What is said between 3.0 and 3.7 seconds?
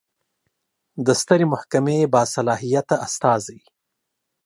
استازی